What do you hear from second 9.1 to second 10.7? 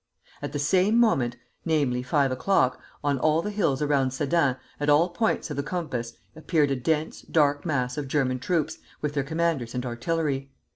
their commanders and artillery.